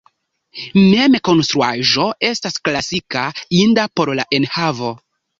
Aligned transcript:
Mem 0.77 1.17
la 1.17 1.19
konstruaĵo 1.27 2.05
estas 2.29 2.57
klasika, 2.69 3.25
inda 3.59 3.85
por 4.01 4.11
la 4.21 4.25
enhavo. 4.39 4.91